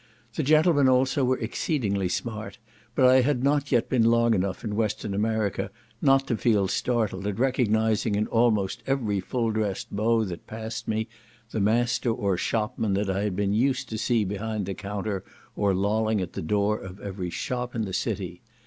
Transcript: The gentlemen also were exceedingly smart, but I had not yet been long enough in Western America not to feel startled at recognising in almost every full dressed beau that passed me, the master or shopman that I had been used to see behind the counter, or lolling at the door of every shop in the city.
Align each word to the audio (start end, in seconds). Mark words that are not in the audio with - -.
The 0.33 0.41
gentlemen 0.41 0.89
also 0.89 1.23
were 1.23 1.37
exceedingly 1.37 2.09
smart, 2.09 2.57
but 2.95 3.05
I 3.05 3.21
had 3.21 3.43
not 3.43 3.71
yet 3.71 3.87
been 3.87 4.05
long 4.05 4.33
enough 4.33 4.63
in 4.63 4.75
Western 4.75 5.13
America 5.13 5.69
not 6.01 6.25
to 6.25 6.37
feel 6.37 6.67
startled 6.67 7.27
at 7.27 7.37
recognising 7.37 8.15
in 8.15 8.25
almost 8.25 8.81
every 8.87 9.19
full 9.19 9.51
dressed 9.51 9.95
beau 9.95 10.23
that 10.23 10.47
passed 10.47 10.87
me, 10.87 11.07
the 11.51 11.59
master 11.61 12.09
or 12.09 12.35
shopman 12.35 12.95
that 12.95 13.11
I 13.11 13.21
had 13.21 13.35
been 13.35 13.53
used 13.53 13.89
to 13.89 13.97
see 13.99 14.23
behind 14.25 14.65
the 14.65 14.73
counter, 14.73 15.23
or 15.55 15.75
lolling 15.75 16.19
at 16.19 16.33
the 16.33 16.41
door 16.41 16.79
of 16.79 16.99
every 16.99 17.29
shop 17.29 17.75
in 17.75 17.83
the 17.85 17.93
city. 17.93 18.41